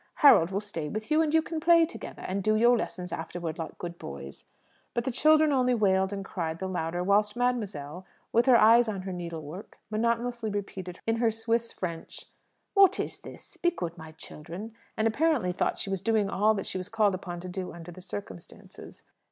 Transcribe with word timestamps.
Harold 0.25 0.49
will 0.49 0.59
stay 0.59 0.89
with 0.89 1.11
you, 1.11 1.21
and 1.21 1.31
you 1.31 1.43
can 1.43 1.59
play 1.59 1.85
together, 1.85 2.23
and 2.23 2.41
do 2.41 2.55
your 2.55 2.75
lessons 2.75 3.11
afterwards, 3.13 3.59
like 3.59 3.77
good 3.77 3.99
boys." 3.99 4.45
But 4.95 5.03
the 5.03 5.11
children 5.11 5.51
only 5.51 5.75
wailed 5.75 6.11
and 6.11 6.25
cried 6.25 6.57
the 6.57 6.65
louder, 6.65 7.03
whilst 7.03 7.35
mademoiselle, 7.35 8.03
with 8.33 8.47
her 8.47 8.57
eyes 8.57 8.87
on 8.87 9.03
her 9.03 9.13
needlework, 9.13 9.77
monotonously 9.91 10.49
repeated 10.49 11.01
in 11.05 11.17
her 11.17 11.29
Swiss 11.29 11.71
French, 11.71 12.25
"What 12.73 12.99
is 12.99 13.19
this? 13.19 13.57
Be 13.57 13.69
good, 13.69 13.95
my 13.95 14.13
children," 14.13 14.73
and 14.97 15.07
apparently 15.07 15.51
thought 15.51 15.77
she 15.77 15.91
was 15.91 16.01
doing 16.01 16.31
all 16.31 16.55
that 16.55 16.65
she 16.65 16.79
was 16.79 16.89
called 16.89 17.13
upon 17.13 17.39
to 17.41 17.47
do 17.47 17.71
under 17.71 17.91
the 17.91 18.01
circumstances. 18.01 19.03